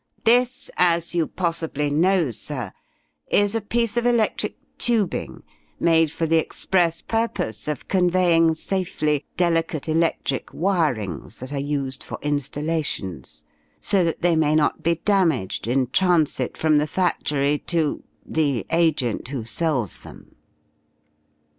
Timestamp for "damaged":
15.05-15.67